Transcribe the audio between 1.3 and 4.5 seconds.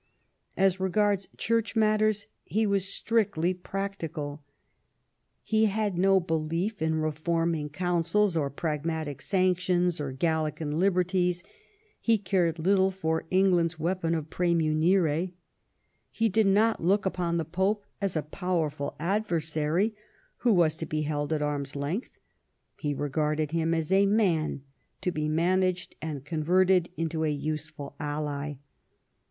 Church matters he was strictly practical